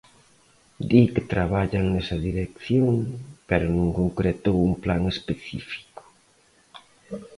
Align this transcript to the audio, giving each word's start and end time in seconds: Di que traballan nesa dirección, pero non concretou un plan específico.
Di 0.89 1.01
que 1.13 1.21
traballan 1.33 1.85
nesa 1.93 2.15
dirección, 2.27 2.93
pero 3.49 3.65
non 3.75 3.89
concretou 3.99 4.57
un 4.69 4.73
plan 4.83 5.01
específico. 5.15 6.03